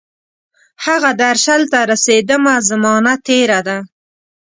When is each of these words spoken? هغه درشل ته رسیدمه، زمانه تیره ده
هغه 0.85 1.11
درشل 1.21 1.61
ته 1.71 1.79
رسیدمه، 1.91 2.55
زمانه 2.69 3.13
تیره 3.25 3.59
ده 3.67 3.77